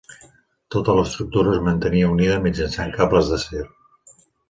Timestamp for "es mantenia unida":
1.57-2.41